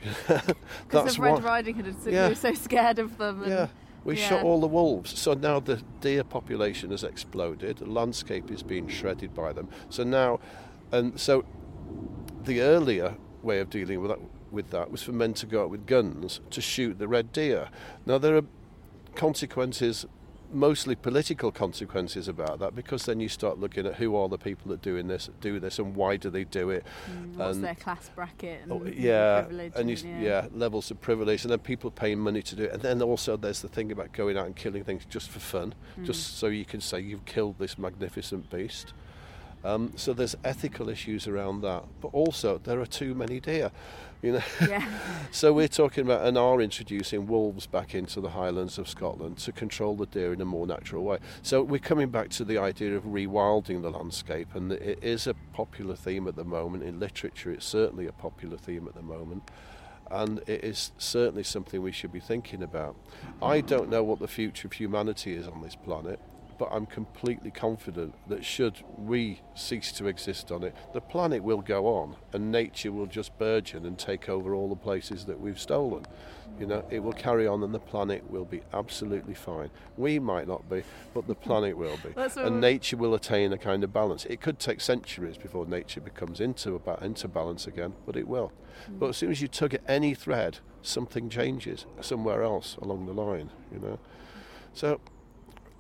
[0.27, 2.23] Because of Red why- Riding Hood, so Yeah.
[2.25, 3.41] we were so scared of them.
[3.43, 3.67] And, yeah,
[4.05, 4.29] we yeah.
[4.29, 5.19] shot all the wolves.
[5.19, 7.77] So now the deer population has exploded.
[7.77, 9.67] The landscape is being shredded by them.
[9.89, 10.39] So now,
[10.91, 11.43] and so
[12.43, 14.19] the earlier way of dealing with that,
[14.51, 17.69] with that was for men to go out with guns to shoot the red deer.
[18.05, 18.45] Now there are
[19.15, 20.05] consequences.
[20.59, 24.71] Mostly political consequences about that, because then you start looking at who are the people
[24.71, 27.75] that doing this, do this, and why do they do it, Mm, What's and- their
[27.75, 28.61] class bracket?
[28.63, 30.47] And Oh, yeah, and you, and- yeah.
[30.53, 33.61] levels of privilege, and then people paying money to do it, and then also there's
[33.61, 36.05] the thing about going out and killing things just for fun, Mm.
[36.05, 38.93] just so you can say you've killed this magnificent beast.
[39.65, 43.71] Um, so there's ethical issues around that, but also there are too many deer,
[44.21, 44.43] you know.
[44.61, 44.87] yeah.
[45.31, 49.51] so we're talking about and are introducing wolves back into the Highlands of Scotland to
[49.51, 51.17] control the deer in a more natural way.
[51.41, 55.33] So we're coming back to the idea of rewilding the landscape, and it is a
[55.51, 57.49] popular theme at the moment in literature.
[57.49, 59.49] It's certainly a popular theme at the moment.
[60.11, 62.95] And it is certainly something we should be thinking about.
[63.41, 66.19] I don't know what the future of humanity is on this planet,
[66.57, 71.61] but I'm completely confident that should we cease to exist on it, the planet will
[71.61, 75.59] go on and nature will just burgeon and take over all the places that we've
[75.59, 76.05] stolen.
[76.59, 79.69] You know, it will carry on and the planet will be absolutely fine.
[79.97, 82.13] We might not be, but the planet will be.
[82.45, 84.25] And nature will attain a kind of balance.
[84.25, 88.27] It could take centuries before nature becomes into, a ba- into balance again, but it
[88.27, 88.51] will.
[88.87, 88.99] Hmm.
[88.99, 93.13] But as soon as you tug at any thread, something changes somewhere else along the
[93.13, 93.99] line, you know.
[94.73, 94.99] So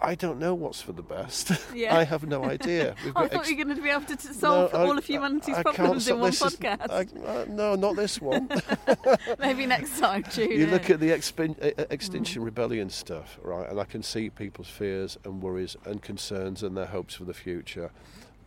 [0.05, 1.51] I don't know what's for the best.
[1.75, 1.97] Yeah.
[1.97, 2.95] I have no idea.
[3.03, 4.85] We've I got thought ex- you were going to be able to solve No, I-
[4.85, 6.89] all of humanity's I can't problems in one is- podcast.
[6.89, 8.49] I- uh, no, not this one.
[9.39, 10.71] Maybe next time, tune you in.
[10.71, 15.17] look at the Extin- uh, Extinction Rebellion stuff, right, and I can see people's fears
[15.25, 17.91] and worries and concerns and their hopes for the future.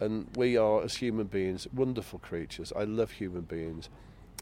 [0.01, 2.73] And we are, as human beings, wonderful creatures.
[2.77, 3.89] I love human beings.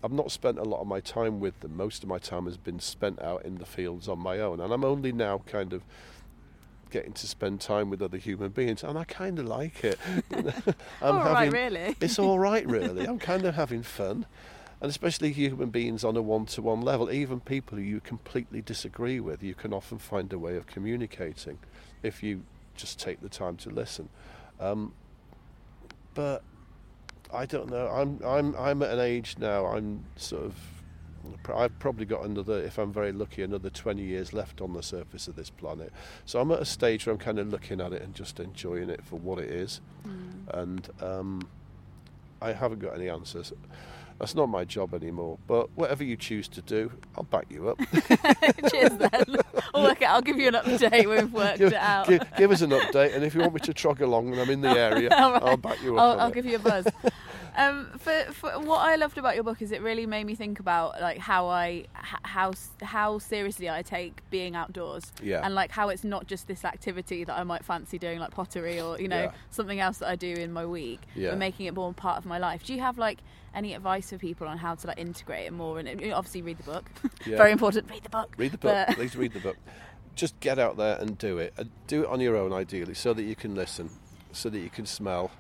[0.05, 1.77] I've not spent a lot of my time with them.
[1.77, 4.73] Most of my time has been spent out in the fields on my own, and
[4.73, 5.83] I'm only now kind of
[6.91, 9.99] getting to spend time with other human beings, and I kind of like it.
[10.33, 10.45] I'm
[11.01, 11.97] all right, having, really.
[12.01, 13.07] it's all right, really.
[13.07, 14.27] I'm kind of having fun.
[14.79, 18.61] And especially human beings on a one to one level, even people who you completely
[18.61, 21.59] disagree with, you can often find a way of communicating
[22.03, 22.43] if you
[22.77, 24.11] just take the time to listen.
[24.61, 24.93] Um,
[26.13, 26.43] but
[27.33, 27.89] I don't know.
[27.89, 29.67] I'm I'm I'm at an age now.
[29.67, 30.55] I'm sort of.
[31.55, 35.29] I've probably got another, if I'm very lucky, another 20 years left on the surface
[35.29, 35.93] of this planet.
[36.25, 38.91] So I'm at a stage where I'm kind of looking at it and just enjoying
[38.91, 39.81] it for what it is.
[40.07, 40.61] Mm.
[40.61, 41.49] And um,
[42.41, 43.53] I haven't got any answers.
[44.19, 45.39] That's not my job anymore.
[45.47, 47.79] But whatever you choose to do, I'll back you up.
[48.71, 49.37] Cheers then.
[49.75, 50.09] I'll work it.
[50.09, 52.09] I'll give you an update when we've worked give, it out.
[52.09, 54.49] give, give us an update, and if you want me to trog along and I'm
[54.49, 55.43] in the area, right.
[55.43, 56.03] I'll back you up.
[56.03, 56.87] I'll, I'll give you a buzz.
[57.57, 60.61] um, for, for what I loved about your book is it really made me think
[60.61, 65.41] about like how I how how seriously I take being outdoors Yeah.
[65.45, 68.81] and like how it's not just this activity that I might fancy doing like pottery
[68.81, 69.33] or you know Yeah.
[69.51, 71.31] something else that I do in my week Yeah.
[71.31, 72.63] but making it more part of my life.
[72.65, 73.19] Do you have like
[73.55, 76.63] any advice for people on how to like integrate it more and obviously read the
[76.65, 76.85] book.
[77.27, 77.39] Yeah.
[77.39, 77.91] Very important.
[77.91, 78.35] Read the book.
[78.37, 78.87] Read the book.
[78.89, 79.57] But- Please read the book.
[80.15, 81.53] Just get out there and do it.
[81.57, 83.91] And do it on your own, ideally, so that you can listen,
[84.33, 85.31] so that you can smell,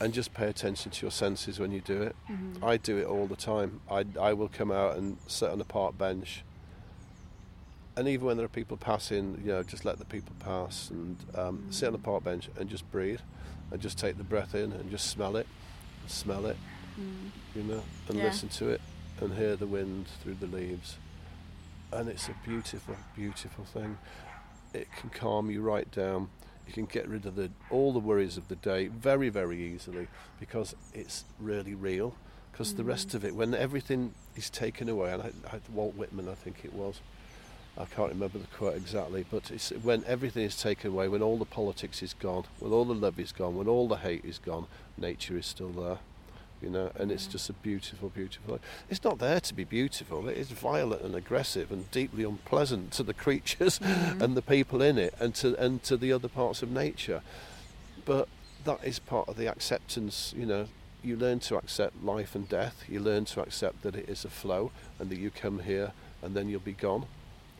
[0.00, 2.16] and just pay attention to your senses when you do it.
[2.28, 2.62] Mhm.
[2.62, 3.80] I do it all the time.
[3.90, 6.42] I, I will come out and sit on a park bench.
[7.96, 11.16] And even when there are people passing, you know, just let the people pass and
[11.36, 13.20] um, sit on a park bench and just breathe
[13.70, 15.46] and just take the breath in and just smell it,
[16.06, 16.56] smell it,
[17.00, 17.30] Mm.
[17.56, 18.24] you know, and Yeah.
[18.24, 18.80] listen to it
[19.20, 20.96] and hear the wind through the leaves.
[21.92, 23.98] And it's a beautiful, beautiful thing.
[24.72, 26.28] It can calm you right down.
[26.66, 30.08] You can get rid of the all the worries of the day very, very easily
[30.40, 32.14] because it's really real.
[32.52, 33.14] Because the rest Mm.
[33.14, 36.72] of it, when everything is taken away, and I, I, Walt Whitman, I think it
[36.72, 37.00] was,
[37.76, 41.36] I can't remember the quote exactly, but it's when everything is taken away, when all
[41.36, 44.38] the politics is gone, when all the love is gone, when all the hate is
[44.38, 45.98] gone, nature is still there,
[46.64, 48.58] you know, and it's just a beautiful, beautiful.
[48.88, 50.28] It's not there to be beautiful.
[50.28, 54.22] It is violent and aggressive and deeply unpleasant to the creatures Mhm.
[54.22, 57.20] and the people in it, and to and to the other parts of nature.
[58.06, 58.28] But
[58.64, 60.68] that is part of the acceptance, you know.
[61.02, 62.84] You learn to accept life and death.
[62.88, 66.34] You learn to accept that it is a flow, and that you come here and
[66.34, 67.04] then you'll be gone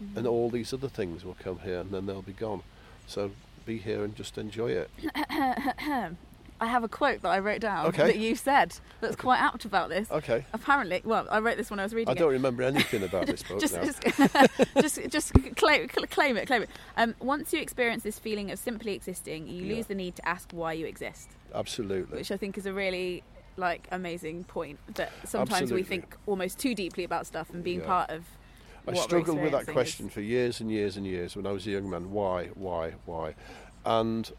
[0.02, 0.16] Mhm.
[0.16, 2.62] and all these other things will come here and then they'll be gone.
[3.06, 3.32] So
[3.66, 4.90] be here and just enjoy it.
[6.60, 8.04] I have a quote that I wrote down Okay.
[8.04, 9.20] that you said that's Okay.
[9.22, 10.10] quite apt about this.
[10.10, 10.44] Okay.
[10.52, 13.42] Apparently, well, I wrote this when I was reading I don't remember anything about this
[13.48, 13.82] book just, now.
[13.84, 14.00] just,
[14.80, 16.70] just, just claim, claim it, claim it.
[16.96, 19.76] Um, once you experience this feeling of simply existing, you Yeah.
[19.76, 22.18] lose the need to ask why you exist, Absolutely.
[22.18, 23.24] which I think is a really
[23.56, 24.78] like amazing point.
[24.94, 27.86] That sometimes we think almost too deeply about stuff and being Yeah.
[27.86, 28.24] part of.
[28.86, 31.66] I struggled with that question is- for years and years and years when I was
[31.66, 32.10] a young man.
[32.12, 33.34] Why, why, why?
[33.84, 34.30] And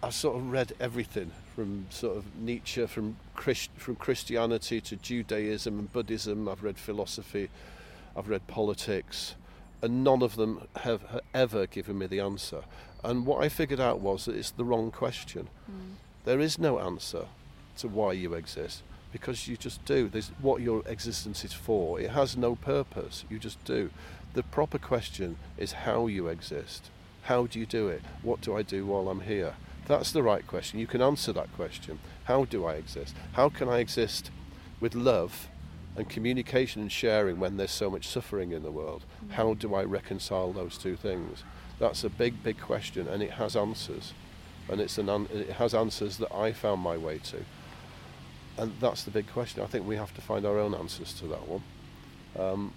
[0.00, 5.76] I sort of read everything from sort of Nietzsche, from Christ, from Christianity to Judaism
[5.76, 6.48] and Buddhism.
[6.48, 7.50] I've read philosophy,
[8.16, 9.34] I've read politics,
[9.82, 12.62] and none of them have ha- ever given me the answer.
[13.02, 15.48] And what I figured out was that it's the wrong question.
[15.68, 15.94] Mm.
[16.24, 17.26] There is no answer
[17.78, 18.82] to why you exist
[19.12, 20.08] because you just do.
[20.08, 22.00] There's what your existence is for.
[22.00, 23.24] It has no purpose.
[23.28, 23.90] You just do.
[24.34, 26.90] The proper question is how you exist.
[27.22, 28.02] How do you do it?
[28.22, 29.54] What do I do while I'm here?
[29.88, 30.78] That's the right question.
[30.78, 31.98] You can answer that question.
[32.24, 33.14] How do I exist?
[33.32, 34.30] How can I exist
[34.80, 35.48] with love
[35.96, 39.04] and communication and sharing when there's so much suffering in the world?
[39.30, 41.42] How do I reconcile those two things?
[41.80, 44.12] That's a big, big question, and it has answers
[44.68, 47.44] and it's an an- it has answers that I found my way to.
[48.56, 49.62] And that's the big question.
[49.62, 51.62] I think we have to find our own answers to that one.
[52.38, 52.72] Um,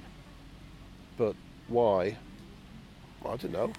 [1.18, 1.36] but
[1.68, 2.18] why?
[3.24, 3.72] I don't know.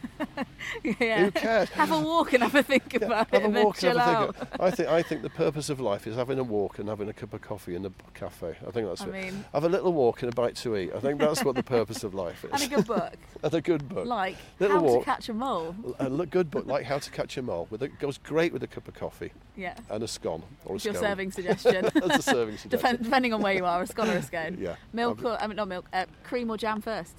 [1.01, 1.25] yeah.
[1.25, 1.69] Who cares?
[1.71, 4.29] Have a walk and have a think Yeah, about have it a walk and have
[4.31, 4.61] a think.
[4.61, 7.13] I think I think the purpose of life is having a walk and having a
[7.13, 8.57] cup of coffee in a cafe.
[8.67, 9.13] I think that's I it.
[9.13, 10.93] mean, Have a little walk and a bite to eat.
[10.95, 12.51] I think that's what the purpose of life is.
[12.53, 14.07] and a good book and a good book.
[14.07, 15.01] like Little How walk.
[15.01, 15.75] to Catch a Mole.
[15.99, 17.67] A good book like How to Catch a Mole.
[17.71, 20.77] With it goes great with a cup of coffee Yeah, and a scone or a
[20.77, 21.05] it's your scone.
[21.05, 21.91] serving suggestion.
[21.95, 22.71] That's a serving suggestion.
[22.71, 24.57] Depend, depending on where you are, a scone or a scone.
[24.61, 24.77] Yeah.
[24.93, 27.17] Milk or I mean not milk, uh, cream or jam first.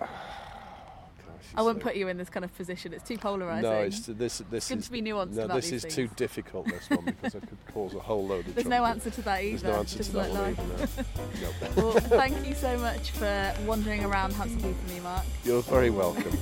[1.54, 2.92] I it's put you in this kind of position.
[2.92, 3.62] It's too polarising.
[3.62, 4.42] No, it's this.
[4.50, 5.48] This good is to be nuanced no.
[5.48, 5.94] This is things.
[5.94, 6.66] too difficult.
[6.66, 8.54] This one because I could cause a whole load of.
[8.54, 9.58] There's no answer to that either.
[9.58, 11.04] There's no answer just to that one either.
[11.76, 11.82] No.
[11.82, 15.24] Well, thank you so much for wandering around Heath with me, Marc.
[15.44, 16.36] You're very welcome.